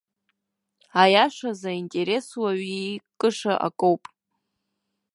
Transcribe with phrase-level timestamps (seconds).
[1.01, 4.03] Аиашаз интересс уаҩы иикыша акоуп.